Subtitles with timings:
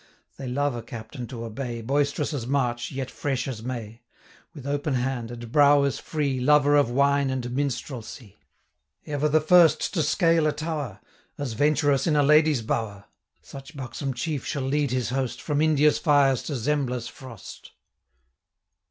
[0.37, 4.01] They love a captain to obey, Boisterous as March, yet fresh as May;
[4.51, 8.39] With open hand, and brow as free, Lover of wine and minstrelsy;
[9.05, 11.01] 75 Ever the first to scale a tower,
[11.37, 13.05] As venturous in a lady's bower:
[13.43, 17.73] Such buxom chief shall lead his host From India's fires to Zembla's frost.